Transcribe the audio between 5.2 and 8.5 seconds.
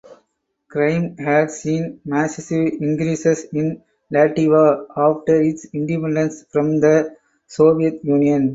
its independence from the Soviet Union.